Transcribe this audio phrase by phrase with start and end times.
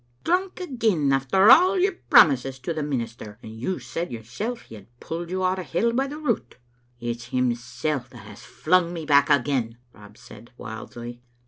[0.23, 3.37] "Drunk again, after all your promises to the minister!
[3.43, 6.57] And you said yoursel' that he had pulled you out o' hell by the root."
[6.99, 11.21] "It's himsel' that has flung me back again," Rob said, wildly.